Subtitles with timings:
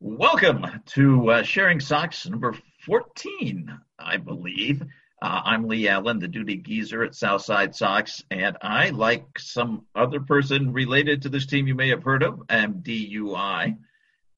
[0.00, 2.54] Welcome to uh, Sharing Sox number
[2.86, 4.82] 14, I believe.
[5.20, 10.20] Uh, I'm Lee Allen, the duty geezer at Southside Sox, and I, like some other
[10.20, 13.76] person related to this team you may have heard of, am DUI.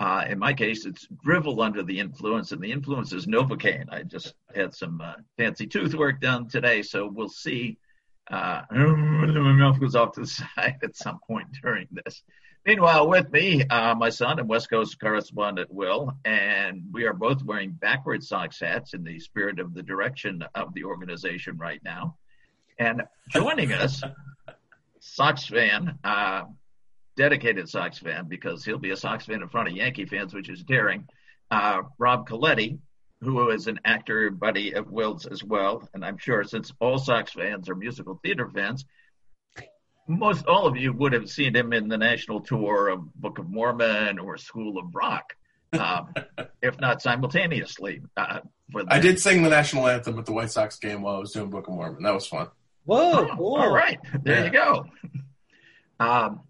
[0.01, 3.93] Uh, in my case, it's drivel under the influence, and the influence is Novocaine.
[3.93, 7.77] I just had some uh, fancy tooth work done today, so we'll see.
[8.31, 12.23] Uh, my mouth goes off to the side at some point during this.
[12.67, 17.43] Meanwhile, with me, uh, my son and West Coast correspondent Will, and we are both
[17.43, 22.17] wearing backward Sox hats in the spirit of the direction of the organization right now.
[22.79, 24.03] And joining us,
[25.01, 26.45] Sox fan, uh,
[27.17, 30.51] dedicated Sox fan, because he'll be a Sox fan in front of Yankee fans, which
[30.51, 31.09] is daring.
[31.51, 32.79] Uh, Rob Coletti,
[33.23, 37.33] who is an actor buddy of Will's as well, and I'm sure since all Sox
[37.33, 38.85] fans are musical theater fans,
[40.11, 43.49] most all of you would have seen him in the national tour of Book of
[43.49, 45.37] Mormon or School of Rock,
[45.73, 46.13] um,
[46.63, 48.03] if not simultaneously.
[48.17, 48.41] Uh,
[48.89, 51.51] I did sing the national anthem at the White Sox game while I was doing
[51.51, 52.03] Book of Mormon.
[52.03, 52.49] That was fun.
[52.85, 53.29] Whoa!
[53.31, 53.57] Oh, cool.
[53.57, 54.45] All right, there yeah.
[54.45, 54.87] you go.
[56.01, 56.41] Um,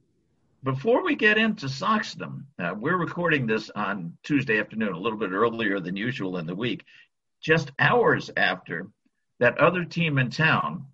[0.62, 5.32] before we get into Soxdom, uh, we're recording this on Tuesday afternoon, a little bit
[5.32, 6.84] earlier than usual in the week,
[7.40, 8.88] just hours after
[9.38, 10.86] that other team in town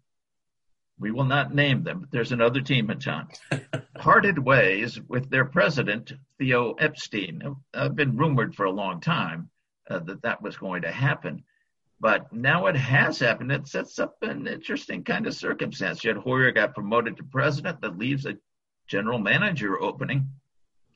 [0.99, 3.29] we will not name them, but there's another team in town,
[3.99, 7.57] parted ways with their president, Theo Epstein.
[7.75, 9.51] I've been rumored for a long time
[9.91, 11.45] uh, that that was going to happen.
[12.01, 13.53] But now it has happened.
[13.53, 16.01] It sets up an interesting kind of circumstance.
[16.01, 17.81] Jed Hoyer got promoted to president.
[17.81, 18.37] That leaves a
[18.87, 20.31] general manager opening.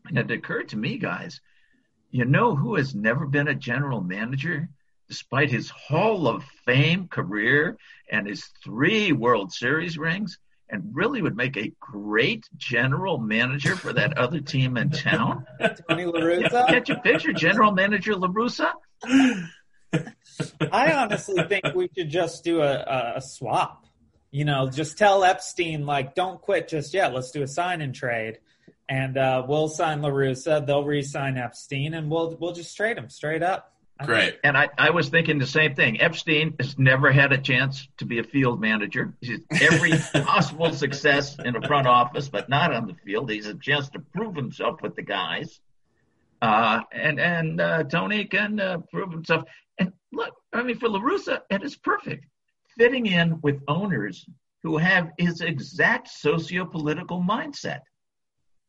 [0.06, 1.40] And it occurred to me, guys,
[2.10, 4.68] you know who has never been a general manager?
[5.10, 7.76] Despite his Hall of Fame career
[8.10, 13.92] and his three World Series rings, and really would make a great general manager for
[13.92, 15.44] that other team in town.
[15.88, 16.68] Tony La Russa?
[16.68, 18.72] Can't you picture general manager La Russa?
[20.70, 23.86] I honestly think we should just do a, a swap.
[24.30, 27.12] You know, just tell Epstein, like, don't quit just yet.
[27.12, 28.38] Let's do a sign and trade.
[28.88, 30.64] And uh, we'll sign La Russa.
[30.64, 33.74] They'll re sign Epstein, and we'll, we'll just trade him straight up.
[34.04, 34.38] Great.
[34.44, 36.00] And I, I was thinking the same thing.
[36.00, 39.14] Epstein has never had a chance to be a field manager.
[39.20, 39.92] He's every
[40.24, 43.30] possible success in the front office, but not on the field.
[43.30, 45.60] He's a chance to prove himself with the guys.
[46.42, 49.44] Uh, and and uh, Tony can uh, prove himself.
[49.78, 52.24] And look, I mean, for La Russa, it is perfect,
[52.78, 54.24] fitting in with owners
[54.62, 57.80] who have his exact socio-political mindset.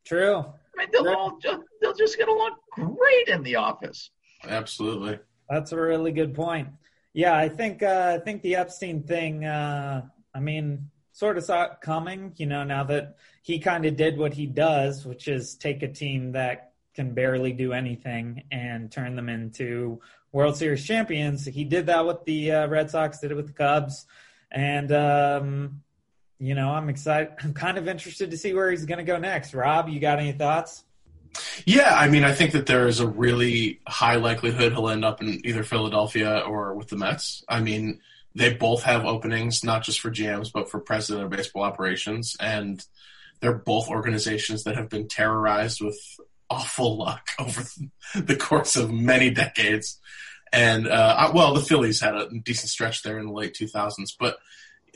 [0.05, 0.39] True.
[0.39, 1.15] I mean, they'll True.
[1.15, 4.09] all just, they'll just get along great in the office.
[4.47, 5.19] Absolutely.
[5.49, 6.69] That's a really good point.
[7.13, 9.45] Yeah, I think uh, I think the Epstein thing.
[9.45, 10.03] Uh,
[10.33, 12.33] I mean, sort of saw it coming.
[12.37, 15.87] You know, now that he kind of did what he does, which is take a
[15.87, 19.99] team that can barely do anything and turn them into
[20.31, 21.45] World Series champions.
[21.45, 23.19] He did that with the uh, Red Sox.
[23.19, 24.05] Did it with the Cubs,
[24.49, 25.81] and um,
[26.39, 27.33] you know, I'm excited.
[27.43, 29.53] I'm kind of interested to see where he's going to go next.
[29.53, 30.85] Rob, you got any thoughts?
[31.65, 35.21] Yeah, I mean, I think that there is a really high likelihood he'll end up
[35.21, 37.43] in either Philadelphia or with the Mets.
[37.47, 37.99] I mean,
[38.35, 42.35] they both have openings, not just for GMs, but for president of baseball operations.
[42.39, 42.83] And
[43.39, 45.99] they're both organizations that have been terrorized with
[46.49, 47.63] awful luck over
[48.15, 49.99] the course of many decades.
[50.53, 54.13] And, uh, well, the Phillies had a decent stretch there in the late 2000s.
[54.19, 54.37] But,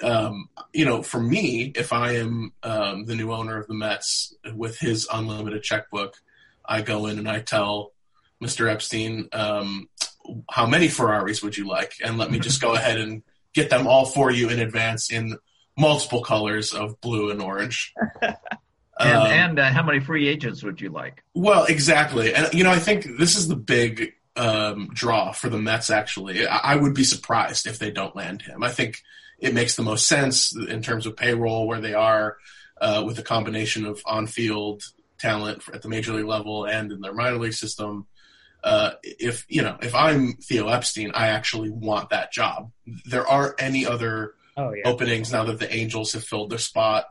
[0.01, 4.33] um, you know, for me, if I am um, the new owner of the Mets
[4.53, 6.15] with his unlimited checkbook,
[6.65, 7.93] I go in and I tell
[8.43, 8.69] Mr.
[8.69, 9.89] Epstein, um,
[10.49, 11.93] how many Ferraris would you like?
[12.03, 13.23] And let me just go ahead and
[13.53, 15.37] get them all for you in advance in
[15.77, 17.93] multiple colors of blue and orange.
[18.21, 18.35] and,
[18.99, 21.23] um, and uh, how many free agents would you like?
[21.33, 22.33] Well, exactly.
[22.33, 26.47] And, you know, I think this is the big um, draw for the Mets, actually.
[26.47, 28.63] I, I would be surprised if they don't land him.
[28.63, 29.01] I think
[29.39, 32.37] it makes the most sense in terms of payroll where they are
[32.79, 34.83] uh, with a combination of on field
[35.17, 38.07] talent at the major league level and in their minor league system.
[38.63, 42.71] Uh, if you know, if I'm Theo Epstein, I actually want that job.
[43.05, 44.83] There aren't any other oh, yeah.
[44.85, 47.05] openings now that the Angels have filled their spot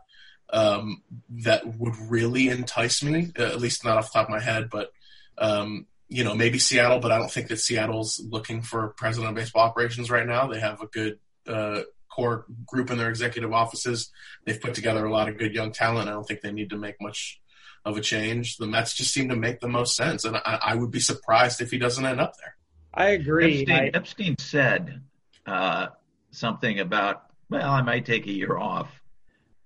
[0.52, 3.32] um, that would really entice me.
[3.38, 4.92] Uh, at least not off the top of my head, but
[5.38, 6.98] um, you know, maybe Seattle.
[6.98, 10.46] But I don't think that Seattle's looking for president of baseball operations right now.
[10.46, 14.10] They have a good uh, core group in their executive offices.
[14.44, 16.08] They've put together a lot of good young talent.
[16.08, 17.40] I don't think they need to make much
[17.84, 18.56] of a change.
[18.56, 21.60] The Mets just seem to make the most sense, and I, I would be surprised
[21.60, 22.56] if he doesn't end up there.
[22.94, 23.62] I agree.
[23.62, 25.02] Epstein, I, Epstein said
[25.46, 25.88] uh,
[26.30, 28.88] something about, well, I might take a year off.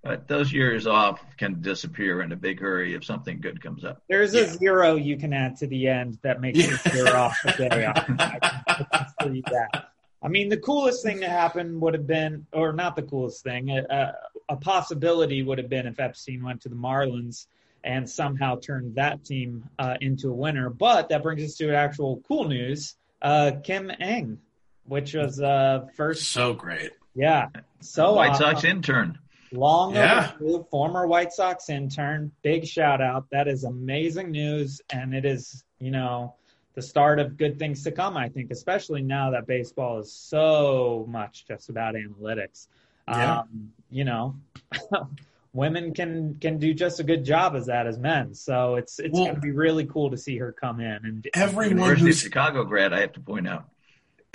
[0.01, 4.01] But those years off can disappear in a big hurry if something good comes up.
[4.07, 6.77] There's a zero you can add to the end that makes yeah.
[6.85, 8.05] it zero off the day off.
[8.17, 9.89] I that.
[10.21, 13.71] I mean, the coolest thing to happen would have been, or not the coolest thing,
[13.71, 14.13] a,
[14.47, 17.47] a possibility would have been if Epstein went to the Marlins
[17.83, 20.69] and somehow turned that team uh, into a winner.
[20.69, 22.95] But that brings us to actual cool news.
[23.21, 24.39] Uh, Kim Ng,
[24.85, 26.31] which was uh, first.
[26.31, 26.91] So great.
[27.15, 27.47] Yeah.
[27.81, 29.17] So White Sox intern.
[29.51, 30.31] Long yeah.
[30.35, 32.31] overdue, former White Sox intern.
[32.41, 33.25] Big shout out.
[33.31, 34.81] That is amazing news.
[34.91, 36.35] And it is, you know,
[36.75, 41.05] the start of good things to come, I think, especially now that baseball is so
[41.09, 42.67] much just about analytics.
[43.07, 43.39] Yeah.
[43.39, 44.35] Um, you know,
[45.53, 48.35] women can can do just a good job as that as men.
[48.35, 51.27] So it's it's well, going to be really cool to see her come in and
[51.33, 52.93] everyone University who's Chicago grad.
[52.93, 53.65] I have to point out.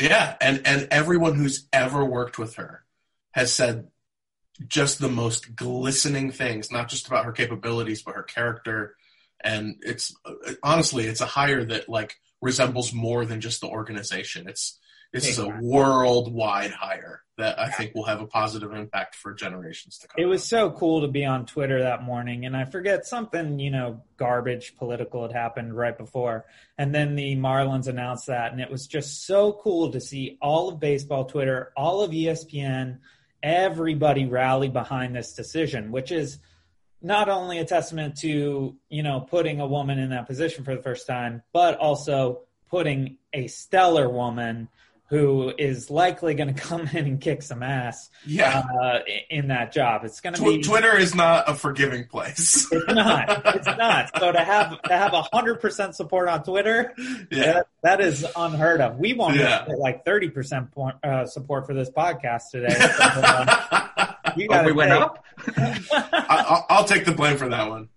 [0.00, 2.84] Yeah, and and everyone who's ever worked with her
[3.32, 3.88] has said
[4.68, 8.94] just the most glistening things, not just about her capabilities, but her character.
[9.42, 10.14] And it's
[10.62, 14.48] honestly, it's a hire that like resembles more than just the organization.
[14.48, 14.78] It's
[15.12, 19.98] this is a worldwide hire that I think will have a positive impact for generations
[19.98, 20.16] to come.
[20.18, 23.70] It was so cool to be on Twitter that morning, and I forget something, you
[23.70, 26.46] know, garbage political had happened right before,
[26.78, 30.68] and then the Marlins announced that, and it was just so cool to see all
[30.68, 32.98] of baseball Twitter, all of ESPN,
[33.44, 36.38] everybody rallied behind this decision, which is
[37.02, 40.82] not only a testament to you know putting a woman in that position for the
[40.82, 44.68] first time, but also putting a stellar woman
[45.06, 48.10] who is likely going to come in and kick some ass.
[48.26, 48.62] Yeah.
[48.82, 50.62] Uh, in that job, it's going to Tw- be.
[50.62, 52.66] Twitter is not a forgiving place.
[52.70, 53.42] it's not.
[53.54, 54.10] It's not.
[54.18, 56.92] So to have to have hundred percent support on Twitter,
[57.30, 58.98] yeah, that, that is unheard of.
[58.98, 59.66] We want yeah.
[59.78, 60.68] like thirty percent
[61.02, 62.74] uh, support for this podcast today.
[63.04, 65.24] So, uh, you oh, we went up.
[65.56, 67.88] I, will take the blame for that one.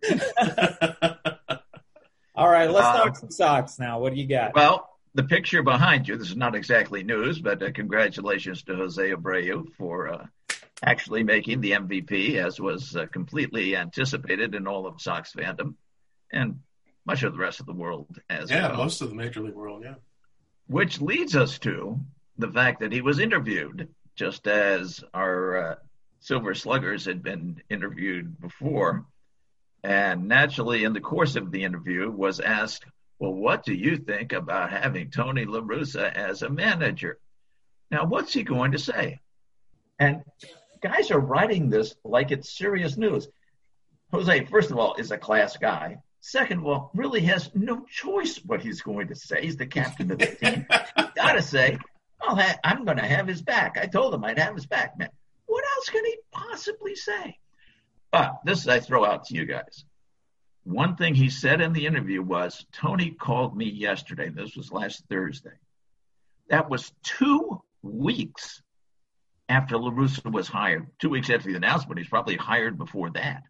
[2.36, 4.00] All right, let's talk um, some socks now.
[4.00, 4.54] What do you got?
[4.54, 9.09] Well, the picture behind you, this is not exactly news, but uh, congratulations to Jose
[9.12, 10.25] Abreu for uh,
[10.83, 15.75] actually making the MVP, as was uh, completely anticipated in all of Sox fandom
[16.31, 16.59] and
[17.06, 18.77] much of the rest of the world as yeah, well.
[18.77, 19.95] most of the major league world, yeah.
[20.68, 22.00] Which leads us to
[22.38, 25.75] the fact that he was interviewed, just as our uh,
[26.19, 29.06] Silver Sluggers had been interviewed before.
[29.83, 32.83] And naturally, in the course of the interview, was asked
[33.19, 37.17] well, what do you think about having Tony La Russa as a manager?
[37.89, 39.19] Now, what's he going to say?
[39.99, 40.23] And
[40.81, 43.27] guys are writing this like it's serious news.
[44.11, 45.97] Jose, first of all, is a class guy.
[46.19, 49.41] Second of all, really has no choice what he's going to say.
[49.41, 50.65] He's the captain of the team.
[51.15, 51.77] Gotta say,
[52.19, 53.77] ha- I'm going to have his back.
[53.81, 55.09] I told him I'd have his back, man.
[55.45, 57.37] What else can he possibly say?
[58.11, 59.85] But this I throw out to you guys.
[60.67, 64.27] One thing he said in the interview was Tony called me yesterday.
[64.27, 65.57] This was last Thursday.
[66.49, 68.61] That was two weeks
[69.47, 70.87] after La Russa was hired.
[70.99, 71.99] Two weeks after the announcement.
[71.99, 73.43] He's probably hired before that.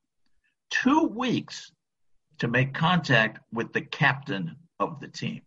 [0.69, 1.71] Two weeks
[2.37, 5.41] to make contact with the captain of the team.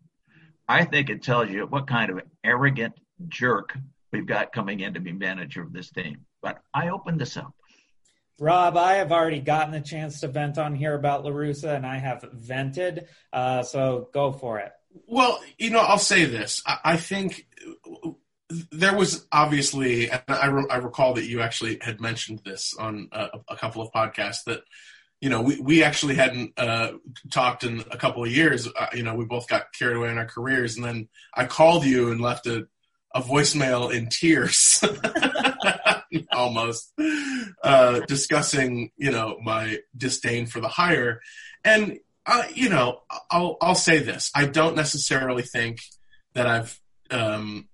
[0.67, 2.95] I think it tells you what kind of arrogant
[3.29, 3.79] jerk
[4.11, 6.27] we've got coming in to be manager of this team.
[6.43, 7.55] But I opened this up.
[8.41, 11.85] Rob, I have already gotten a chance to vent on here about La Russa, and
[11.85, 13.07] I have vented.
[13.31, 14.73] Uh, so go for it.
[15.07, 16.63] Well, you know, I'll say this.
[16.67, 17.47] I, I think
[18.73, 23.11] there was obviously, and I, re- I, recall that you actually had mentioned this on
[23.13, 24.63] a, a couple of podcasts that,
[25.21, 26.93] you know, we, we actually hadn't uh,
[27.31, 28.67] talked in a couple of years.
[28.67, 30.77] Uh, you know, we both got carried away in our careers.
[30.77, 32.67] And then I called you and left a,
[33.15, 34.83] a voicemail in tears.
[36.33, 36.93] almost
[37.63, 41.21] uh, discussing you know my disdain for the hire.
[41.65, 43.01] And uh, you know
[43.31, 44.31] I'll I'll say this.
[44.35, 45.81] I don't necessarily think
[46.35, 47.69] that I've um,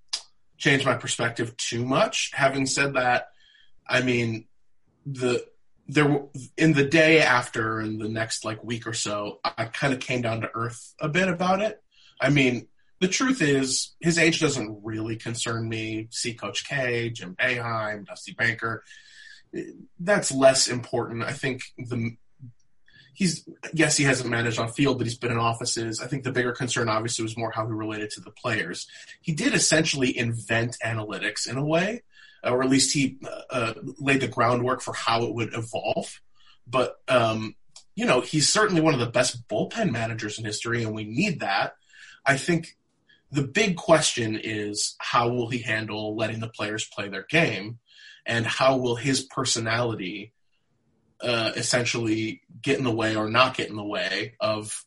[0.56, 2.30] changed my perspective too much.
[2.34, 3.28] Having said that
[3.88, 4.46] I mean
[5.04, 5.44] the
[5.88, 6.22] there
[6.56, 10.22] in the day after in the next like week or so I kind of came
[10.22, 11.80] down to earth a bit about it.
[12.20, 12.68] I mean
[13.00, 16.08] the truth is, his age doesn't really concern me.
[16.10, 18.84] See Coach K, Jim Boeheim, Dusty Baker.
[20.00, 21.22] That's less important.
[21.22, 22.16] I think the
[23.16, 26.00] he's yes, he hasn't managed on field, but he's been in offices.
[26.00, 28.86] I think the bigger concern, obviously, was more how he related to the players.
[29.20, 32.02] He did essentially invent analytics in a way,
[32.44, 33.18] or at least he
[33.50, 36.20] uh, laid the groundwork for how it would evolve.
[36.66, 37.56] But um,
[37.94, 41.40] you know, he's certainly one of the best bullpen managers in history, and we need
[41.40, 41.74] that.
[42.26, 42.76] I think
[43.30, 47.78] the big question is how will he handle letting the players play their game
[48.24, 50.32] and how will his personality
[51.20, 54.84] uh, essentially get in the way or not get in the way of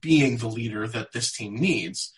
[0.00, 2.12] being the leader that this team needs.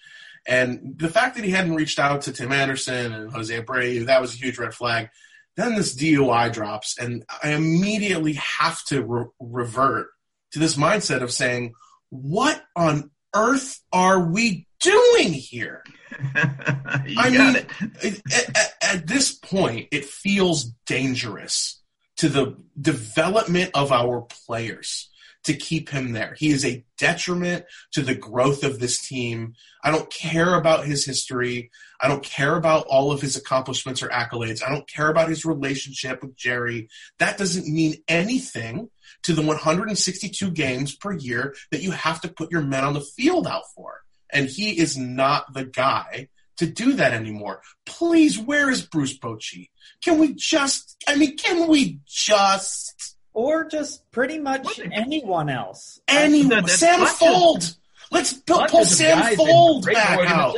[0.47, 4.21] And the fact that he hadn't reached out to Tim Anderson and Jose Abreu, that
[4.21, 5.11] was a huge red flag.
[5.57, 10.09] Then this DUI drops, and I immediately have to re- revert
[10.53, 11.75] to this mindset of saying,
[12.09, 15.83] what on earth are we doing here?
[16.35, 17.67] I mean,
[18.03, 18.23] it.
[18.57, 21.81] At, at, this point, it feels dangerous
[22.19, 25.09] to the development of our players
[25.45, 26.35] to keep him there.
[26.39, 29.55] He is a detriment to the growth of this team.
[29.83, 31.71] I don't care about his history.
[32.01, 34.63] I don't care about all of his accomplishments or accolades.
[34.63, 36.89] I don't care about his relationship with Jerry.
[37.19, 38.91] That doesn't mean anything
[39.25, 43.01] to the 162 games per year that you have to put your men on the
[43.01, 44.02] field out for.
[44.33, 47.61] And he is not the guy to do that anymore.
[47.85, 49.69] Please, where is Bruce Bochy?
[50.03, 53.17] Can we just, I mean, can we just.
[53.35, 56.01] Or just pretty much anyone else.
[56.07, 56.69] Anyone.
[56.69, 57.77] Sam Fuld.
[58.11, 60.55] Let's pull, pull Sam Fuld back out.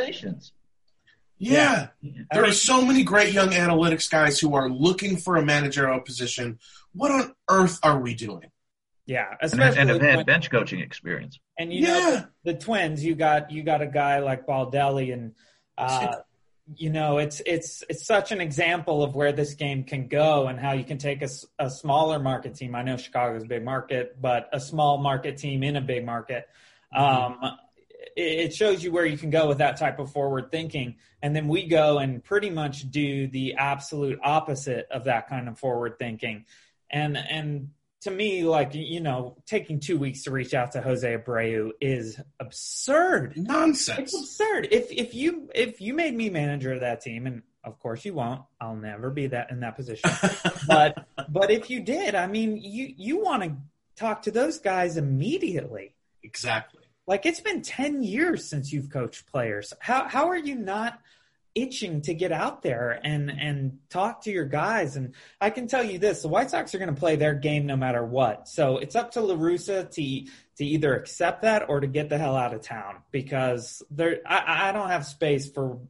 [1.39, 1.89] Yeah.
[2.01, 2.13] yeah.
[2.13, 5.45] There I mean, are so many great young analytics guys who are looking for a
[5.45, 6.59] managerial position.
[6.93, 8.51] What on earth are we doing?
[9.07, 11.39] Yeah, especially and, and have had bench coaching experience.
[11.59, 11.93] And you yeah.
[11.93, 12.11] know
[12.45, 15.35] the, the, Twins, you got you got a guy like Baldelli, and
[15.77, 16.17] uh,
[16.75, 20.59] you know it's it's it's such an example of where this game can go and
[20.59, 22.75] how you can take a, a smaller market team.
[22.75, 26.49] I know Chicago's a big market, but a small market team in a big market.
[26.95, 27.45] Mm-hmm.
[27.45, 27.59] Um,
[28.17, 30.97] it shows you where you can go with that type of forward thinking.
[31.23, 35.59] And then we go and pretty much do the absolute opposite of that kind of
[35.59, 36.45] forward thinking.
[36.91, 37.71] And and
[38.05, 42.21] to me, like you know, taking two weeks to reach out to Jose Abreu is
[42.39, 43.35] absurd.
[43.37, 43.99] Nonsense.
[43.99, 44.69] It's absurd.
[44.71, 48.13] If if you if you made me manager of that team, and of course you
[48.13, 50.11] won't, I'll never be that in that position.
[50.69, 53.57] but but if you did, I mean, you you want to
[53.97, 55.95] talk to those guys immediately.
[56.23, 56.83] Exactly.
[57.07, 59.73] Like it's been ten years since you've coached players.
[59.81, 61.01] How how are you not?
[61.55, 64.97] Itching to get out there and and talk to your guys.
[64.97, 67.67] And I can tell you this: the White Sox are going to play their game
[67.67, 68.49] no matter what.
[68.49, 72.19] So it's up to La Russa to to either accept that or to get the
[72.19, 75.81] hell out of town because there I, I don't have space for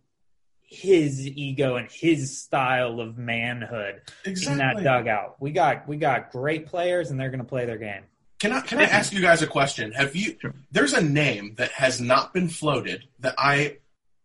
[0.62, 4.52] his ego and his style of manhood exactly.
[4.52, 5.36] in that dugout.
[5.40, 8.02] We got we got great players and they're going to play their game.
[8.40, 9.92] Can I can I ask you guys a question?
[9.92, 10.36] Have you
[10.70, 13.78] there's a name that has not been floated that I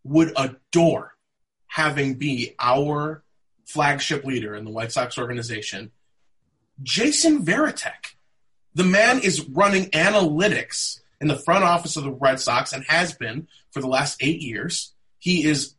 [0.03, 1.13] would adore
[1.69, 3.23] having be our
[3.65, 5.91] flagship leader in the White Sox organization,
[6.83, 8.15] Jason Varitek.
[8.73, 13.13] The man is running analytics in the front office of the Red Sox and has
[13.13, 14.93] been for the last eight years.
[15.19, 15.75] He is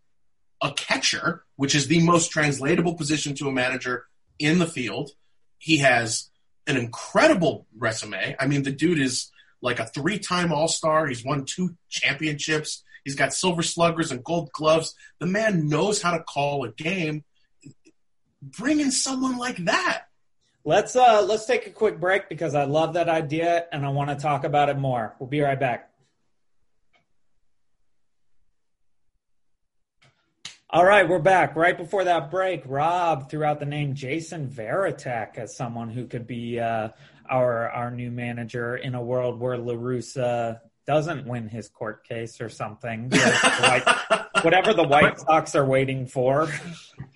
[0.63, 4.07] a catcher, which is the most translatable position to a manager
[4.39, 5.11] in the field.
[5.59, 6.31] He has
[6.67, 8.37] an incredible resume.
[8.39, 9.31] I mean, the dude is
[9.63, 11.07] like a three time All Star.
[11.07, 12.85] He's won two championships.
[13.05, 14.95] He's got silver sluggers and gold gloves.
[15.19, 17.25] The man knows how to call a game.
[18.43, 20.07] Bring in someone like that.
[20.65, 24.11] Let's uh let's take a quick break because I love that idea and I want
[24.11, 25.17] to talk about it more.
[25.19, 25.91] We'll be right back.
[30.73, 31.57] All right, we're back.
[31.57, 36.29] Right before that break, Rob threw out the name Jason Varitek as someone who could
[36.29, 36.91] be uh,
[37.29, 42.41] our our new manager in a world where La Russa doesn't win his court case
[42.41, 43.11] or something,
[44.43, 46.49] whatever the White Sox are waiting for.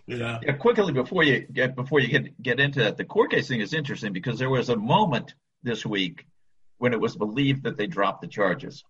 [0.06, 0.38] Yeah.
[0.42, 0.52] yeah.
[0.52, 3.72] Quickly before you get before you get get into that, the court case thing is
[3.72, 6.26] interesting because there was a moment this week
[6.78, 8.84] when it was believed that they dropped the charges.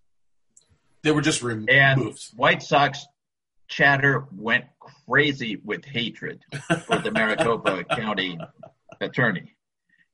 [1.03, 1.69] They were just removed.
[1.69, 3.05] And White Sox
[3.67, 4.65] chatter went
[5.07, 6.41] crazy with hatred
[6.85, 8.37] for the Maricopa County
[9.01, 9.55] attorney.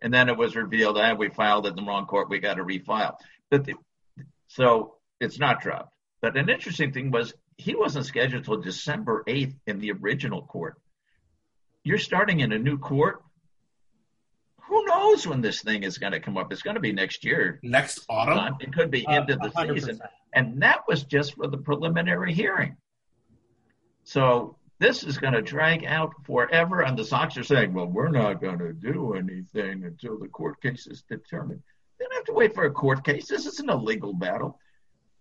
[0.01, 2.29] And then it was revealed that ah, we filed it in the wrong court.
[2.29, 3.15] We got to refile.
[3.49, 3.75] But the,
[4.53, 5.93] so it's not dropped.
[6.21, 10.75] But an interesting thing was he wasn't scheduled until December 8th in the original court.
[11.83, 13.23] You're starting in a new court.
[14.63, 16.51] Who knows when this thing is going to come up?
[16.51, 17.59] It's going to be next year.
[17.63, 18.57] Next autumn?
[18.59, 19.73] It could be uh, of the 100%.
[19.73, 19.99] season.
[20.33, 22.75] And that was just for the preliminary hearing.
[24.03, 26.81] So this is going to drag out forever.
[26.81, 30.61] And the Sox are saying, well, we're not going to do anything until the court
[30.61, 31.63] case is determined.
[32.11, 33.27] Don't have to wait for a court case.
[33.27, 34.59] This isn't a legal battle.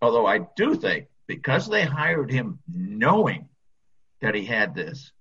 [0.03, 3.49] Although I do think because they hired him knowing
[4.21, 5.13] that he had this,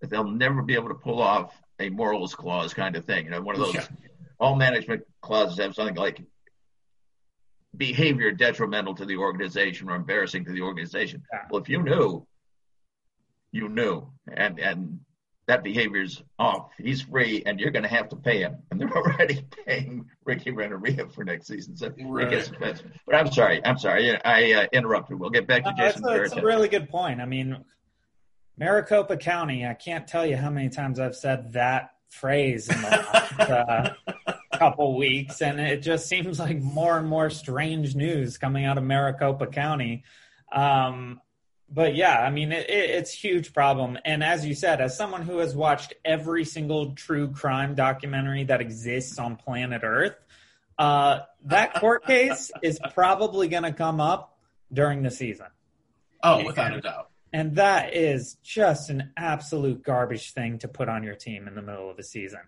[0.00, 3.26] that they'll never be able to pull off a morals clause kind of thing.
[3.26, 3.86] You know, one of those yeah.
[4.40, 6.22] all management clauses have something like
[7.76, 11.22] behavior detrimental to the organization or embarrassing to the organization.
[11.50, 12.26] Well, if you knew,
[13.52, 15.00] you knew, and and
[15.48, 16.70] that behavior's off.
[16.78, 18.58] He's free, and you're going to have to pay him.
[18.70, 22.26] And they're already paying Ricky Renteria for next season, so right.
[22.26, 22.92] it gets expensive.
[23.06, 25.18] But I'm sorry, I'm sorry, I uh, interrupted.
[25.18, 26.02] We'll get back to Jason.
[26.02, 27.20] That's a, that's a really good point.
[27.20, 27.64] I mean,
[28.58, 29.66] Maricopa County.
[29.66, 34.34] I can't tell you how many times I've said that phrase in the last uh,
[34.58, 38.84] couple weeks, and it just seems like more and more strange news coming out of
[38.84, 40.04] Maricopa County.
[40.52, 41.20] Um,
[41.70, 43.98] but yeah, I mean, it, it, it's huge problem.
[44.04, 48.60] And as you said, as someone who has watched every single true crime documentary that
[48.60, 50.16] exists on planet Earth,
[50.78, 54.38] uh, that court case is probably going to come up
[54.72, 55.46] during the season.
[56.22, 57.10] Oh, without a doubt.
[57.32, 61.62] And that is just an absolute garbage thing to put on your team in the
[61.62, 62.40] middle of the season.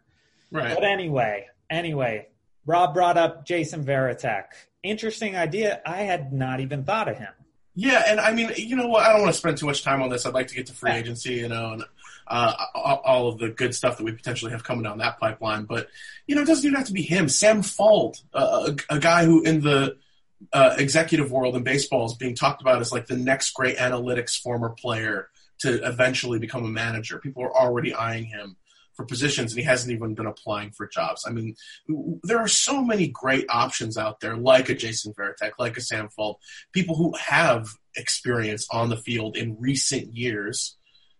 [0.50, 0.74] Right.
[0.74, 2.28] But anyway, anyway,
[2.64, 4.44] Rob brought up Jason Varitek.
[4.82, 5.82] Interesting idea.
[5.84, 7.32] I had not even thought of him.
[7.80, 9.06] Yeah, and I mean, you know what?
[9.06, 10.26] I don't want to spend too much time on this.
[10.26, 11.84] I'd like to get to free agency, you know, and
[12.26, 15.64] uh, all of the good stuff that we potentially have coming down that pipeline.
[15.64, 15.88] But
[16.26, 17.30] you know, it doesn't even have to be him.
[17.30, 19.96] Sam Fuld, uh, a, a, guy who in the
[20.52, 24.38] uh, executive world in baseball is being talked about as like the next great analytics
[24.38, 27.18] former player to eventually become a manager.
[27.18, 28.56] People are already eyeing him
[28.94, 31.24] for positions, and he hasn't even been applying for jobs.
[31.26, 31.54] I mean,
[32.22, 36.08] there are so many great options out there, like a Jason Varitek, like a Sam
[36.08, 36.36] Fuld,
[36.72, 40.76] people who have experience on the field in recent years.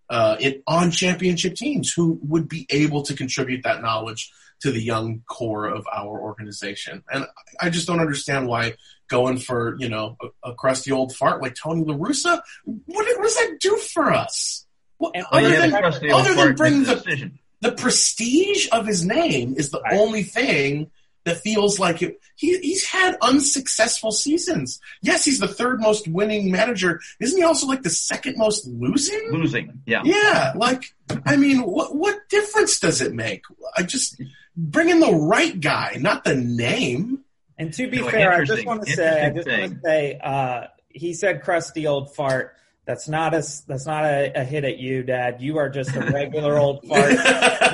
[0.09, 4.83] Uh, in, on championship teams who would be able to contribute that knowledge to the
[4.83, 7.03] young core of our organization.
[7.12, 7.27] And
[7.61, 8.75] I just don't understand why
[9.09, 13.23] going for, you know, a, a crusty old fart like Tony La Russa, what, what
[13.23, 14.67] does that do for us?
[14.99, 15.75] What, other, than,
[16.12, 19.99] other than bring the, decision the prestige of his name is the right.
[19.99, 20.90] only thing
[21.25, 22.19] that feels like it.
[22.35, 24.81] He, he's had unsuccessful seasons.
[25.02, 27.00] Yes, he's the third most winning manager.
[27.21, 29.31] Isn't he also like the second most losing?
[29.31, 30.00] Losing, yeah.
[30.05, 30.95] Yeah, like,
[31.26, 33.45] I mean, what, what difference does it make?
[33.76, 34.21] I just
[34.57, 37.25] bring in the right guy, not the name.
[37.59, 40.69] And to be fair, I just want to say, I just want to say, uh,
[40.88, 42.57] he said crusty old fart.
[42.87, 45.41] That's not a that's not a, a, hit at you, Dad.
[45.41, 47.13] You are just a regular old fart.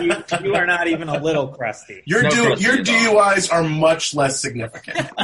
[0.00, 2.02] You, you, are not even a little crusty.
[2.04, 5.09] Your no crusty your DUIs are much less significant.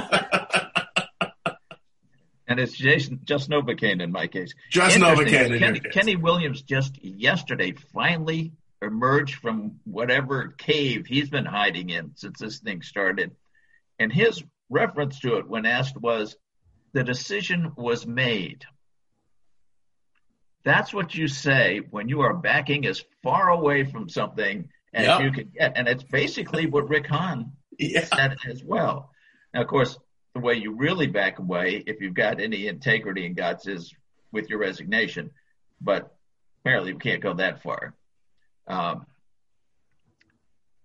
[2.46, 4.54] and it's Jason, just Novocaine in my case.
[4.70, 5.58] Just Novocaine.
[5.58, 12.38] Kenny, Kenny Williams just yesterday finally emerged from whatever cave he's been hiding in since
[12.38, 13.32] this thing started,
[13.98, 16.36] and his reference to it when asked was,
[16.92, 18.64] "The decision was made."
[20.64, 25.22] That's what you say when you are backing as far away from something as yep.
[25.22, 25.72] you can get.
[25.76, 28.04] And it's basically what Rick Hahn yeah.
[28.04, 29.10] said as well.
[29.52, 29.98] Now, of course,
[30.34, 33.92] the way you really back away, if you've got any integrity and guts, is
[34.30, 35.30] with your resignation.
[35.80, 36.14] But
[36.60, 37.94] apparently, we can't go that far.
[38.68, 39.06] Um,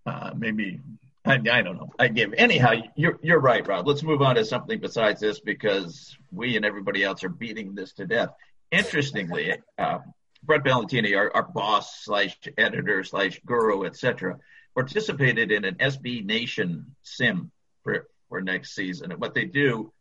[0.06, 0.80] uh, maybe
[1.24, 1.92] I, I, don't know.
[2.00, 2.74] I give anyhow.
[2.96, 3.88] You're you're right, Rob.
[3.88, 7.94] Let's move on to something besides this because we and everybody else are beating this
[7.94, 8.30] to death
[8.72, 10.00] interestingly, uh,
[10.44, 14.38] Brett Ballantini, our, our boss slash editor slash guru, etc.,
[14.76, 17.52] participated in an SB Nation sim
[17.84, 19.12] for, for next season.
[19.12, 19.92] And what they do,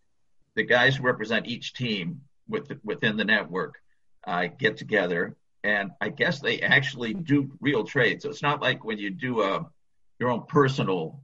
[0.55, 3.77] the guys who represent each team with, within the network
[4.27, 8.23] uh, get together, and I guess they actually do real trades.
[8.23, 9.63] So it's not like when you do a uh,
[10.19, 11.21] your own personal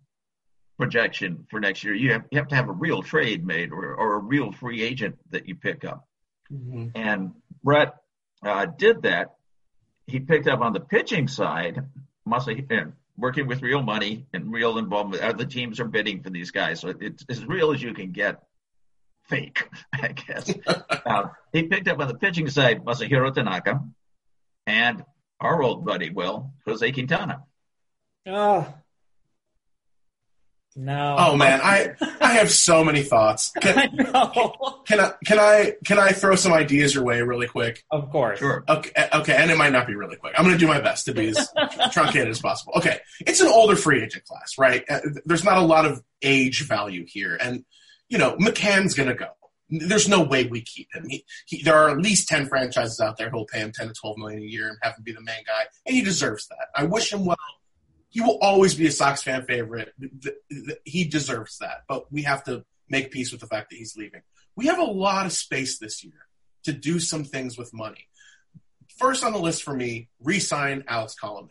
[0.78, 1.94] projection for next year.
[1.94, 4.83] You have, you have to have a real trade made or, or a real free
[4.83, 6.07] agent that you pick up.
[6.53, 6.88] Mm-hmm.
[6.95, 7.95] And Brett
[8.45, 9.35] uh, did that.
[10.07, 11.81] He picked up on the pitching side,
[12.25, 15.23] must and working with real money and real involvement.
[15.23, 18.43] Other teams are bidding for these guys, so it's as real as you can get.
[19.29, 20.53] Fake, I guess.
[21.07, 23.81] uh, he picked up on the pitching side Masahiro Tanaka
[24.67, 25.05] and
[25.41, 27.45] our old buddy, Will Jose Quintana.
[28.27, 28.73] Oh,
[30.76, 31.16] no.
[31.18, 33.52] Oh man, I I have so many thoughts.
[33.61, 34.82] Can, I know.
[34.87, 37.85] Can I can I can I throw some ideas your way really quick?
[37.90, 38.38] Of course.
[38.38, 38.64] Sure.
[38.68, 40.35] Okay, okay, and it might not be really quick.
[40.37, 41.48] I'm going to do my best to be as
[41.92, 42.72] truncated as possible.
[42.76, 44.85] Okay, it's an older free agent class, right?
[44.88, 47.64] Uh, there's not a lot of age value here, and
[48.08, 49.28] you know McCann's going to go.
[49.68, 51.06] There's no way we keep him.
[51.08, 53.94] He, he, there are at least ten franchises out there who'll pay him ten to
[53.94, 56.68] twelve million a year and have him be the main guy, and he deserves that.
[56.74, 57.37] I wish him well
[58.12, 59.92] he will always be a Sox fan favorite.
[60.85, 64.20] He deserves that, but we have to make peace with the fact that he's leaving.
[64.55, 66.27] We have a lot of space this year
[66.64, 68.07] to do some things with money.
[68.98, 71.48] First on the list for me, re-sign Alex Colome.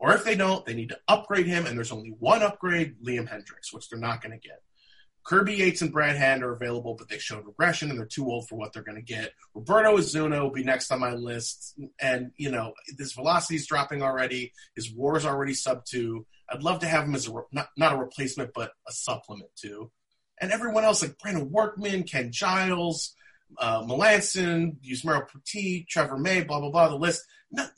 [0.00, 3.28] Or if they don't, they need to upgrade him, and there's only one upgrade, Liam
[3.28, 4.60] Hendriks, which they're not going to get.
[5.24, 8.46] Kirby Yates and Brad Hand are available, but they showed regression and they're too old
[8.46, 9.32] for what they're going to get.
[9.54, 11.78] Roberto Osuna will be next on my list.
[11.98, 14.52] And, you know, this velocity is dropping already.
[14.76, 16.26] His war is already sub two.
[16.50, 19.90] I'd love to have him as a, not, not a replacement, but a supplement too.
[20.40, 23.14] And everyone else like Brandon Workman, Ken Giles,
[23.58, 26.88] uh, Melancon, Yusmeiro Petit, Trevor May, blah, blah, blah.
[26.88, 27.70] The list, not,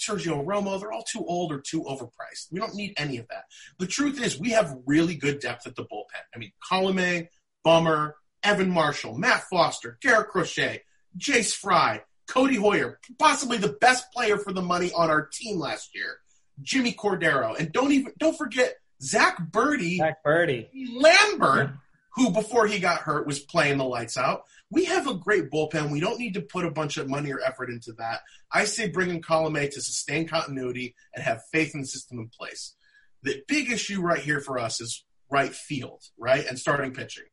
[0.00, 2.50] Sergio Romo, they're all too old or too overpriced.
[2.50, 3.44] We don't need any of that.
[3.78, 6.22] The truth is, we have really good depth at the bullpen.
[6.34, 7.28] I mean, Colome,
[7.62, 10.82] Bummer, Evan Marshall, Matt Foster, Garrett Crochet,
[11.18, 15.94] Jace Fry, Codi Heuer, possibly the best player for the money on our team last
[15.94, 16.18] year,
[16.62, 21.70] Jimmy Cordero, and don't even don't forget Zack Burdi, Zack Burdi, Lambert,
[22.14, 24.44] who before he got hurt was playing the lights out.
[24.70, 25.90] We have a great bullpen.
[25.90, 28.20] We don't need to put a bunch of money or effort into that.
[28.52, 32.28] I say bring in Colome to sustain continuity and have faith in the system in
[32.28, 32.76] place.
[33.22, 37.24] The big issue right here for us is right field, right, and starting pitching.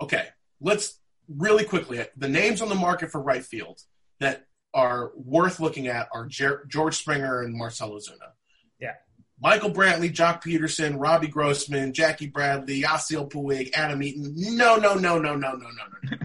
[0.00, 0.28] Okay,
[0.60, 3.80] let's really quickly the names on the market for right field
[4.18, 8.32] that are worth looking at are Jer- George Springer and Marcell Ozuna.
[8.80, 8.94] Yeah.
[9.42, 14.34] Michael Brantley, Joc Pederson, Robbie Grossman, Jackie Bradley, Yasiel Puig, Adam Eaton.
[14.36, 15.66] No, no, no, no, no, no, no,
[16.10, 16.16] no,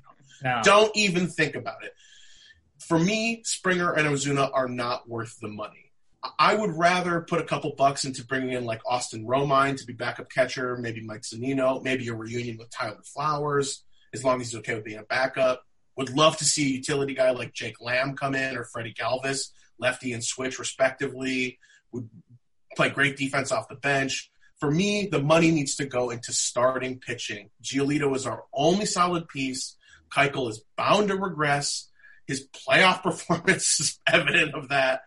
[0.43, 0.61] no.
[0.63, 1.93] Don't even think about it.
[2.79, 5.91] For me, Springer and Ozuna are not worth the money.
[6.39, 9.93] I would rather put a couple bucks into bringing in like Austin Romine to be
[9.93, 14.59] backup catcher, maybe Mike Zunino, maybe a reunion with Tyler Flowers, as long as he's
[14.59, 15.63] okay with being a backup.
[15.97, 19.51] Would love to see a utility guy like Jake Lamb come in or Freddie Galvis,
[19.77, 21.59] lefty and switch respectively.
[21.91, 22.09] Would
[22.75, 24.29] play great defense off the bench.
[24.59, 27.49] For me, the money needs to go into starting pitching.
[27.61, 29.75] Giolito is our only solid piece.
[30.11, 31.89] Keuchel is bound to regress.
[32.27, 35.01] His playoff performance is evident of that,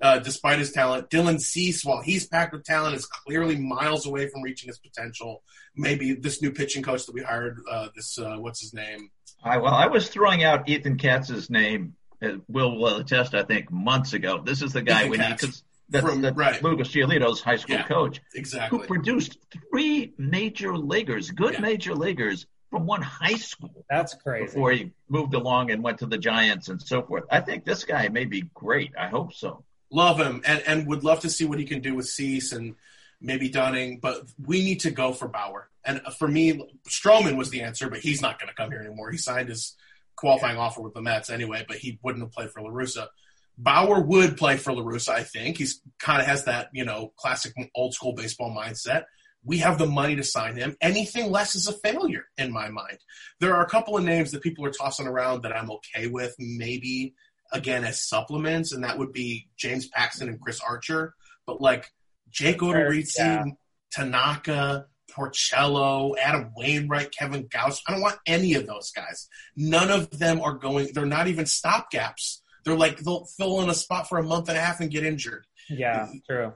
[0.00, 1.10] uh, despite his talent.
[1.10, 5.42] Dylan Cease, while he's packed with talent, is clearly miles away from reaching his potential.
[5.76, 9.10] Maybe this new pitching coach that we hired, uh, this uh, what's his name?
[9.42, 11.94] I, well, I was throwing out Ethan Katz's name.
[12.20, 13.32] Uh, Will will attest.
[13.34, 14.42] I think months ago.
[14.44, 15.42] This is the guy Ethan we Katz.
[15.44, 15.54] need.
[15.90, 16.62] That's, From- that's right.
[16.62, 18.78] Lucas Giolito's high school Yeah, coach, Exactly.
[18.80, 19.38] who produced
[19.70, 21.60] three major leaguers, good Yeah.
[21.60, 24.46] major leaguers from one high school That's crazy.
[24.46, 27.24] before he moved along and went to the Giants and so forth.
[27.30, 28.92] I think this guy may be great.
[28.98, 29.64] I hope so.
[29.90, 32.74] love him and, and would love to see what he can do with Cease and
[33.20, 35.68] maybe Dunning, but we need to go for Bauer.
[35.84, 39.10] And for me, Stroman was the answer, but he's not going to come here anymore.
[39.10, 39.74] He signed his
[40.16, 43.08] qualifying offer with the Mets anyway, but he wouldn't have played for La Russa.
[43.56, 45.56] Bauer would play for La Russa, I think.
[45.56, 49.04] He's kind of has that, you know, classic old school baseball mindset.
[49.48, 50.76] We have the money to sign him.
[50.80, 52.98] Anything less is a failure in my mind.
[53.40, 56.34] There are a couple of names that people are tossing around that I'm okay with,
[56.38, 57.14] maybe
[57.52, 61.14] again as supplements, and that would be James Paxton and Chris Archer.
[61.46, 61.90] But like
[62.30, 63.44] Jake Odorizzi, Yeah.
[63.90, 67.80] Tanaka, Porcello, Adam Wainwright, Kevin Gauss.
[67.88, 69.28] I don't want any of those guys.
[69.56, 70.90] None of them are going.
[70.92, 72.40] They're not even stopgaps.
[72.64, 75.04] They're like they'll fill in a spot for a month and a half and get
[75.04, 75.46] injured.
[75.70, 76.52] yeah, true.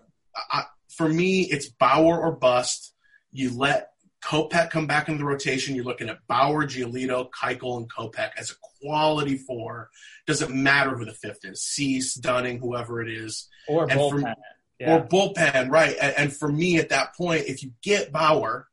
[0.51, 0.65] I,
[0.97, 2.95] for me, it's Bauer or bust.
[3.33, 3.89] You let
[4.25, 5.75] Kopech come back into the rotation.
[5.75, 9.91] You're looking at Bauer, Giolito, Keuchel, and Kopech as a quality four.
[10.27, 14.35] Doesn't matter who the fifth is, Cease, Dunning, whoever it is, Or And for- bullpen.
[14.79, 14.97] Yeah.
[14.97, 15.97] or bullpen, right?
[16.01, 18.67] And, and for me, at that point, if you get Bauer,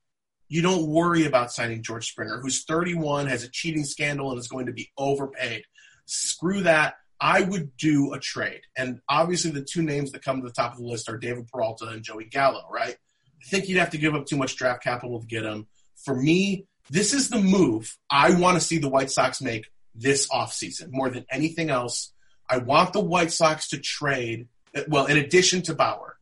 [0.47, 4.47] you don't worry about signing George Springer, who's 31, has a cheating scandal, and is
[4.47, 5.63] going to be overpaid.
[6.05, 6.95] Screw that.
[7.21, 8.61] I would do a trade.
[8.77, 11.47] And obviously, the two names that come to the top of the list are David
[11.47, 12.95] Peralta and Joey Gallo, right?
[12.95, 15.67] I think you'd have to give up too much draft capital to get them.
[16.03, 20.27] For me, this is the move I want to see the White Sox make this
[20.29, 22.13] offseason more than anything else.
[22.49, 24.47] I want the White Sox to trade,
[24.87, 26.17] well, in addition to Bauer,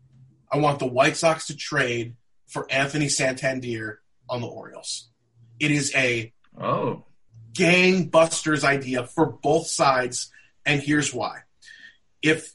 [0.52, 2.16] I want the White Sox to trade
[2.48, 5.10] for Anthony Santander on the Orioles.
[5.60, 7.04] It is a Oh,
[7.54, 10.32] gangbusters idea for both sides,
[10.68, 11.40] and here's why.
[12.22, 12.54] If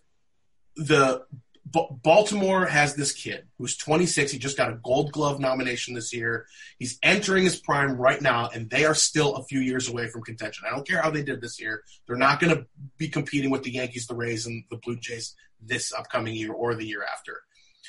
[0.77, 1.25] the
[1.73, 6.13] B- Baltimore has this kid who's 26, he just got a Gold Glove nomination this
[6.13, 6.47] year.
[6.79, 10.23] He's entering his prime right now, and they are still a few years away from
[10.23, 10.65] contention.
[10.67, 12.67] I don't care how they did this year; they're not going to
[12.99, 16.75] be competing with the Yankees, the Rays, and the Blue Jays this upcoming year or
[16.75, 17.41] the year after.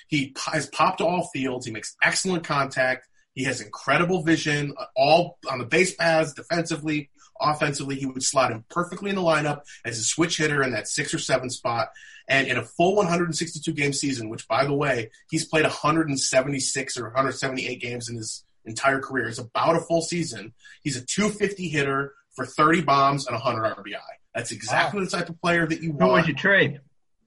[0.08, 1.66] He has popped to all fields.
[1.66, 3.08] He makes excellent contact.
[3.34, 7.10] He has incredible vision, uh, all on the base paths, defensively,
[7.40, 7.96] offensively.
[7.96, 11.14] He would slot him perfectly in the lineup as a switch hitter in that six
[11.14, 11.90] or seven spot.
[12.28, 17.04] And in a full 162 game season, which by the way, he's played 176 or
[17.06, 20.54] 178 games in his entire career, it's about a full season.
[20.84, 23.98] He's a 250 hitter for 30 bombs and 100 RBI.
[24.34, 26.14] That's exactly the type of player that you who want.
[26.14, 26.80] would you trade?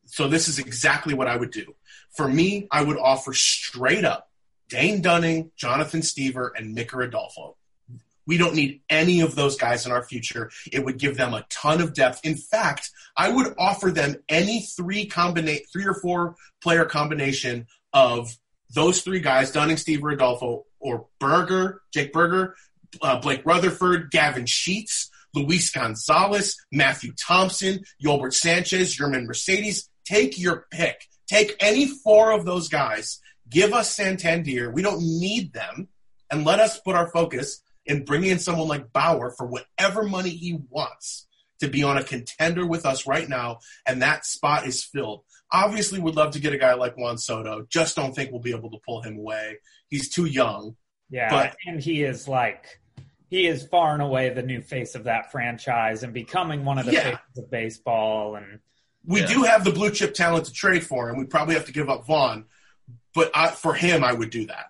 [0.06, 1.74] So this is exactly what I would do.
[2.16, 4.30] For me, I would offer straight up
[4.68, 7.56] Dane Dunning, Jonathan Stiever, and Micker Adolfo.
[8.26, 10.50] We don't need any of those guys in our future.
[10.72, 12.20] It would give them a ton of depth.
[12.24, 18.36] In fact, I would offer them any three combinate three or four player combination of
[18.74, 22.56] those three guys, Dunning, Stiever Adolfo, or Burger, Jake Burger,
[23.00, 29.88] uh, Blake Rutherford, Gavin Sheets, Luis Gonzalez, Matthew Thompson, Yolbert Sanchez, Yermin Mercedes.
[30.04, 31.06] Take your pick.
[31.28, 33.20] Take any four of those guys.
[33.48, 34.70] Give us Santander.
[34.70, 35.88] We don't need them.
[36.30, 40.30] And let us put our focus in bringing in someone like Bauer for whatever money
[40.30, 41.26] he wants
[41.60, 43.60] to be on a contender with us right now.
[43.86, 45.22] And that spot is filled.
[45.52, 47.64] Obviously, would love to get a guy like Juan Soto.
[47.70, 49.58] Just don't think we'll be able to pull him away.
[49.88, 50.76] He's too young.
[51.08, 52.80] Yeah, But- and he is like
[53.28, 56.86] he is far and away the new face of that franchise and becoming one of
[56.86, 57.02] the Yeah.
[57.02, 58.36] faces of baseball.
[58.36, 58.60] And
[59.04, 59.26] We Yeah.
[59.26, 61.16] do have the blue chip talent to trade for him.
[61.16, 62.46] We probably have to give up Vaughn,
[63.14, 64.66] but I, for him, I would do that.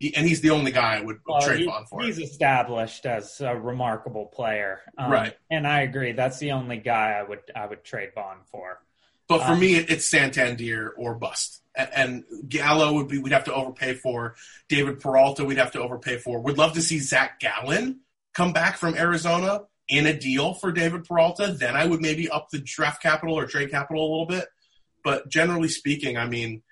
[0.00, 2.02] He, and he's the only guy I would well, trade Vaughn for.
[2.02, 5.36] he's established as a remarkable player, Um, Right.
[5.50, 6.12] And I agree.
[6.12, 8.80] That's the only guy I would I would trade Vaughn for.
[9.28, 11.62] But for Um, me, it, it's Santander or bust.
[11.76, 14.34] A- And Gallo would be we'd have to overpay for.
[14.68, 16.40] David Peralta we'd have to overpay for.
[16.40, 18.00] Would love to see Zach Gallen
[18.34, 21.48] come back from Arizona in a deal for David Peralta.
[21.52, 24.46] Then I would maybe up the draft capital or trade capital a little bit.
[25.04, 26.62] But generally speaking, I mean,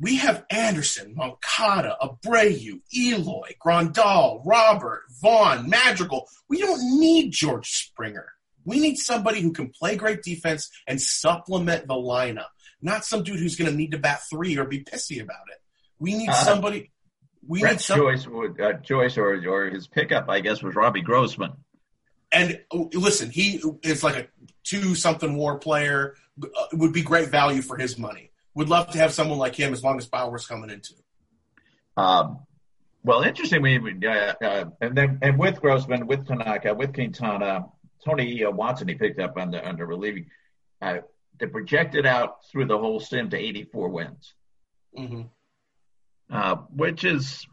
[0.00, 6.28] we have Anderson, Moncada, Abreu, Eloy, Grandal, Robert, Vaughn, Madrigal.
[6.48, 8.26] We don't need George Springer.
[8.64, 12.48] We need somebody who can play great defense and supplement the lineup,
[12.82, 15.58] not some dude who's going to need to bat three or be pissy about it.
[15.98, 16.90] We need Uh, somebody.
[17.46, 20.74] We need Brett some, Joyce would uh, Joyce or or his pickup, I guess, was
[20.74, 21.52] Robbie Grossman.
[22.30, 24.28] and oh, listen, he is like a
[24.64, 26.14] two something war player.
[26.40, 28.27] Uh, would be great value for his money.
[28.58, 30.94] Would love to have someone like him as long as Bauer's coming into.
[31.96, 32.40] Um,
[33.04, 37.66] well, interestingly, we, uh, uh, and then and with Grossman, with Tanaka, with Quintana,
[38.04, 40.26] Tony uh, Watson, he picked up under under relieving.
[40.82, 40.98] Uh,
[41.38, 44.34] they projected out through the whole sim to 84 wins,
[44.98, 45.22] mm-hmm.
[46.28, 47.46] uh, which is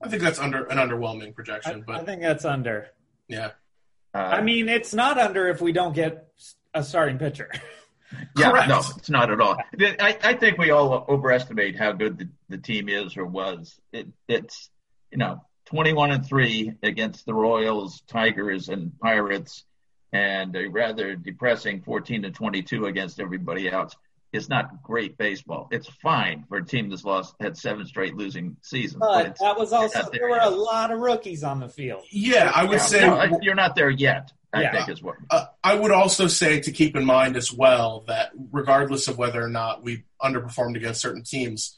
[0.00, 2.90] I think that's under an underwhelming projection, I but I think that's under.
[3.26, 3.50] yeah,
[4.14, 6.28] uh, I mean, it's not under if we don't get
[6.72, 7.50] a starting pitcher.
[8.36, 8.68] yeah, correct.
[8.68, 9.56] no, it's not at all.
[9.80, 13.78] I, I think we all overestimate how good the, the team is or was.
[13.92, 14.70] It, it's
[15.10, 19.64] you know 21 and three against the Royals, Tigers, and Pirates,
[20.12, 23.96] and a rather depressing 14 to 22 against everybody else.
[24.34, 25.68] It's not great baseball.
[25.70, 28.98] It's fine for a team that's lost had seven straight losing seasons.
[29.00, 30.46] but But that was also there there were yet.
[30.46, 32.02] a lot of rookies on the field.
[32.10, 32.50] yeah.
[32.54, 34.32] I would Yeah, say no, you're not there yet.
[34.52, 34.72] I Yeah.
[34.72, 35.16] think is what.
[35.30, 39.42] Uh, I would also say to keep in mind as well that regardless of whether
[39.42, 41.76] or not we underperformed against certain teams,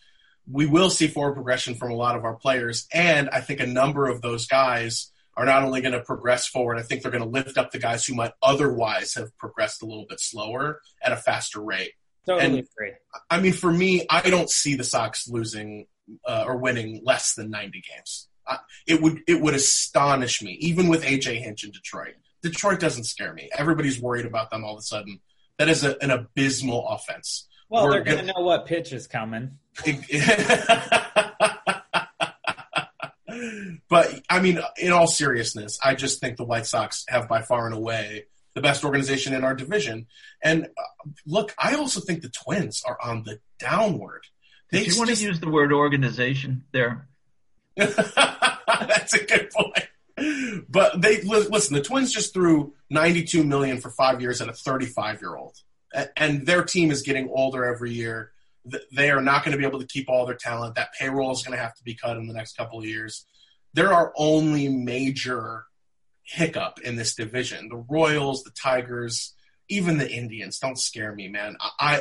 [0.50, 2.86] we will see forward progression from a lot of our players.
[2.92, 6.78] And I think a number of those guys are not only going to progress forward,
[6.78, 9.86] I think they're going to lift up the guys who might otherwise have progressed a
[9.86, 11.92] little bit slower at a faster rate.
[12.28, 12.92] Totally And- agree.
[13.30, 15.86] I mean, for me, I don't see the Sox losing
[16.24, 18.28] uh, or winning less than 90 games.
[18.46, 22.14] I, it would it would astonish me, even with AJ Hinch in Detroit.
[22.42, 23.48] Detroit doesn't scare me.
[23.56, 25.20] Everybody's worried about them all of a sudden.
[25.58, 27.48] That is a, an abysmal offense.
[27.68, 29.58] Well, We're they're going to gonna- know what pitch is coming.
[33.88, 37.66] but I mean, in all seriousness, I just think the White Sox have by far
[37.66, 40.06] and away the best organization in our division.
[40.42, 44.22] And uh, look, I also think the Twins are on the downward.
[44.72, 47.06] They Do you want just- to use the word organization there?
[47.76, 50.64] That's a good point.
[50.68, 51.74] But they listen.
[51.76, 55.54] The Twins just threw 92 million for five years at a 35 year old,
[56.16, 58.32] and their team is getting older every year.
[58.92, 60.76] They are not going to be able to keep all their talent.
[60.76, 63.26] That payroll is going to have to be cut in the next couple of years.
[63.74, 65.66] There are only major
[66.26, 67.68] hiccup in this division.
[67.68, 69.34] The Royals, the Tigers,
[69.68, 71.56] even the Indians don't scare me, man.
[71.60, 71.96] I, I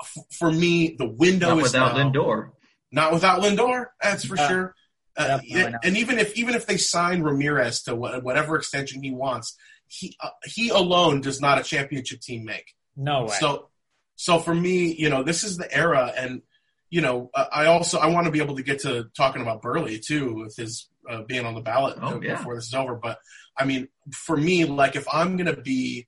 [0.00, 2.50] f- for me, the window is Not is without now, Lindor.
[2.92, 4.74] not without Lindor, that's for Yeah, sure.
[5.16, 9.10] Uh, definitely and, even if even if they sign Ramirez to wha- whatever extension he
[9.10, 9.56] wants,
[9.88, 12.74] he uh, he alone does not a championship team make.
[12.96, 13.36] No way.
[13.40, 13.68] So
[14.14, 16.42] so for me, you know, this is the era, and
[16.90, 19.60] you know, uh, I also I want to be able to get to talking about
[19.62, 22.36] Buehrle too with his uh, being on the ballot Oh, yeah.
[22.36, 22.94] before this is over.
[22.94, 23.18] But
[23.56, 26.06] I mean, for me, like if I'm gonna be,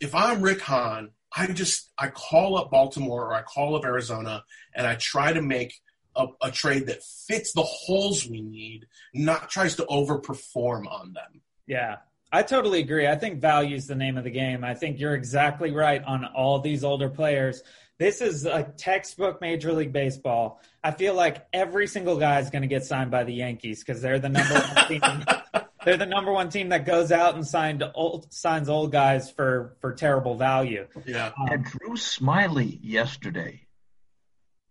[0.00, 4.44] if I'm Rick Hahn, I just I call up Baltimore or I call up Arizona
[4.74, 5.74] and I try to make
[6.14, 11.42] a, a trade that fits the holes we need, not tries to overperform on them.
[11.66, 11.96] yeah.
[12.32, 13.06] I totally agree.
[13.06, 14.64] I think value is the name of the game.
[14.64, 17.62] I think you're exactly right on all these older players.
[17.98, 20.60] This is a textbook Major League Baseball.
[20.84, 24.02] I feel like every single guy is going to get signed by the Yankees because
[24.02, 25.00] they're the number one team.
[25.84, 29.76] They're the number one team that goes out and signed old, signs old guys for
[29.80, 30.88] for terrible value.
[31.06, 31.26] Yeah.
[31.38, 33.65] Um, And Drew Smyly yesterday,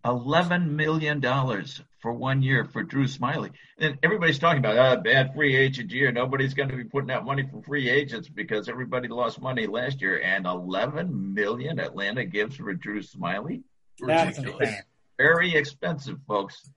[0.06, 3.52] eleven million dollars for one year for Drew Smyly.
[3.80, 6.12] And everybody's talking about uh, bad free agent year.
[6.12, 10.02] Nobody's going to be putting out money for free agents because everybody lost money last
[10.02, 10.22] year.
[10.22, 13.64] And eleven million Atlanta gives for Drew Smyly.
[14.00, 14.70] That's Ridiculous.
[14.70, 14.84] insane.
[15.18, 16.70] Very expensive, folks.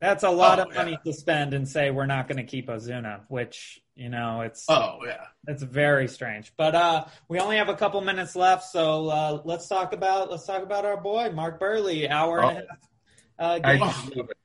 [0.00, 2.68] That's a lot Oh, of money to spend and say we're not going to keep
[2.68, 5.26] Ozuna, which you know it's Oh yeah.
[5.46, 6.52] it's very strange.
[6.56, 10.46] But uh, we only have a couple minutes left, so uh, let's talk about let's
[10.46, 12.08] talk about our boy Mark Buehrle.
[12.08, 12.64] Hour and a half.
[13.38, 13.78] Uh, game.
[13.80, 14.36] just love it.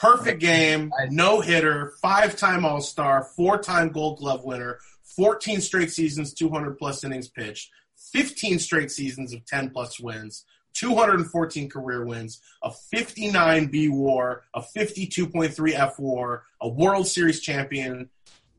[0.00, 4.78] Perfect game, no hitter, five time All Star, four time Gold Glove winner,
[5.16, 7.70] 14 straight seasons, 200 plus innings pitched,
[8.12, 14.60] 15 straight seasons of 10 plus wins, 214 career wins, a 59 B WAR, a
[14.60, 18.10] 52.3 F WAR, a World Series champion.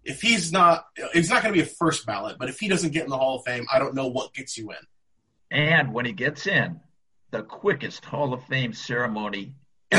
[0.06, 2.94] If he's not, he's not going to be a first ballot, but if he doesn't
[2.94, 4.78] get in the Hall of Fame, I don't know what gets you in.
[5.52, 6.80] And when he gets in,
[7.32, 9.56] the quickest Hall of Fame ceremony.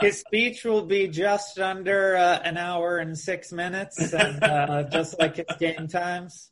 [0.00, 5.18] His speech will be just under uh, an hour and six minutes, and uh, just
[5.18, 6.50] like his game times.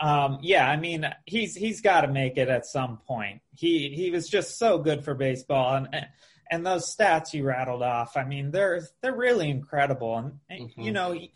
[0.00, 3.40] Um, yeah, I mean, he's he's got to make it at some point.
[3.52, 6.06] He he was just so good for baseball, and
[6.50, 8.16] and those stats you rattled off.
[8.16, 10.84] I mean, they're they're really incredible, and, and Mhm.
[10.84, 11.12] you know.
[11.12, 11.32] He,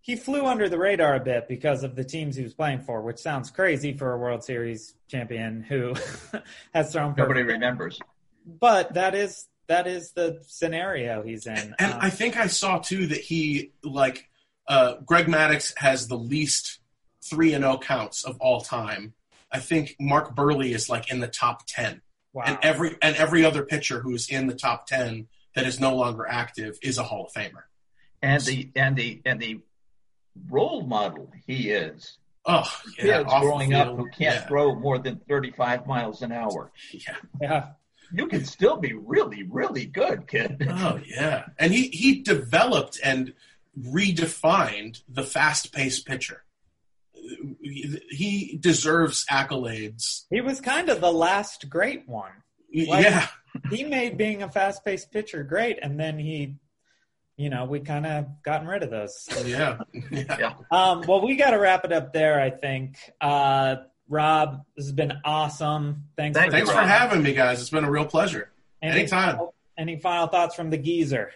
[0.00, 3.02] he flew under the radar a bit because of the teams he was playing for,
[3.02, 5.92] which sounds crazy for a World Series champion who
[6.72, 7.98] has thrown Nobody perfect remembers.
[8.46, 11.74] but that is that is the scenario he's in.
[11.78, 14.30] And Um, I think I saw too that he like
[14.66, 16.78] uh, Greg Maddux has the least
[17.22, 19.12] three and zero counts of all time.
[19.52, 22.00] I think Mark Buehrle is like in the top ten,
[22.38, 22.44] wow.
[22.46, 26.26] and every and every other pitcher who's in the top ten that is no longer
[26.26, 27.64] active is a Hall of Famer.
[28.22, 29.60] And the and the and the
[30.48, 32.16] role model he is.
[32.46, 32.64] Oh,
[32.96, 36.32] yeah, Kids off the growing up who can't yeah, throw more than 35 miles an
[36.32, 36.72] hour.
[36.92, 37.16] yeah.
[37.42, 37.66] yeah,
[38.10, 40.66] You can still be really, really good, kid.
[40.70, 43.34] Oh yeah, and he he developed and
[43.78, 46.42] redefined the fast-paced pitcher.
[47.60, 50.24] He deserves accolades.
[50.30, 52.32] he was kind of the last great one.
[52.74, 53.26] Like- yeah,
[53.70, 56.56] He made being a fast-paced pitcher great, and then he,
[57.36, 59.26] you know, we kind of gotten rid of those.
[59.46, 59.78] yeah,
[60.10, 60.54] yeah.
[60.70, 62.40] Um, well, we got to wrap it up there.
[62.40, 62.98] I think.
[63.20, 63.76] Uh,
[64.08, 66.04] Rob, this has been awesome.
[66.16, 66.38] Thanks.
[66.38, 67.60] Thank for, Thanks for having me, guys.
[67.60, 68.50] It's been a real pleasure.
[68.82, 69.38] any, anytime.
[69.76, 71.32] Any final thoughts from the geezer?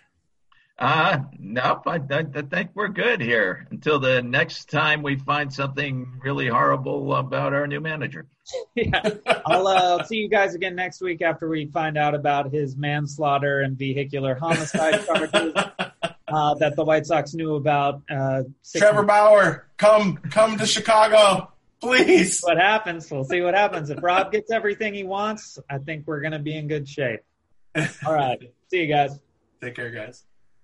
[0.79, 5.53] Uh, nope, I, I, I think we're good here until the next time we find
[5.53, 8.27] something really horrible about our new manager.
[8.75, 9.01] yeah.
[9.47, 13.61] I'll, uh, see you guys again next week after we find out about his manslaughter
[13.61, 15.53] and vehicular homicide charges
[16.29, 18.03] uh, that the White Sox knew about.
[18.11, 22.41] Uh, six Trevor Bauer, come come to Chicago, please.
[22.41, 23.11] what happens.
[23.11, 23.91] We'll see what happens.
[23.91, 27.21] If Rob gets everything he wants, I think we're going to be in good shape.
[28.07, 28.39] All right.
[28.69, 29.19] See you guys.
[29.61, 30.25] Take care, guys.